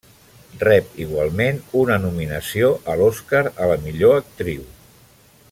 [0.61, 4.67] Rep igualment una nominació a l'Oscar a la millor actriu.